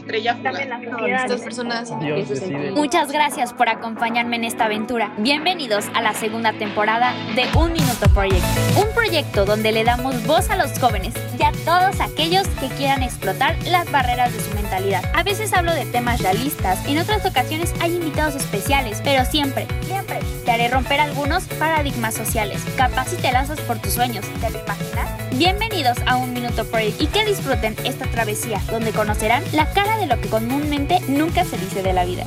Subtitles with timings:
[0.00, 1.24] estrella fugaz.
[1.24, 1.92] Estas personas.
[2.00, 2.72] Decide.
[2.72, 5.12] Muchas gracias por acompañarme en esta aventura.
[5.18, 8.44] Bienvenidos a la segunda temporada de Un Minuto Project,
[8.76, 13.02] un proyecto donde le damos voz a los jóvenes y a todos aquellos que quieran
[13.02, 15.02] explotar las barreras de su mentalidad.
[15.14, 20.20] A veces hablo de temas realistas, en otras ocasiones hay invitados especiales, pero siempre, siempre
[20.44, 22.62] te haré romper algunos paradigmas sociales.
[22.76, 25.19] Capaz si te lanzas por tus sueños, ¿te lo imaginas?
[25.40, 30.06] Bienvenidos a Un Minuto Project y que disfruten esta travesía donde conocerán la cara de
[30.06, 32.26] lo que comúnmente nunca se dice de la vida.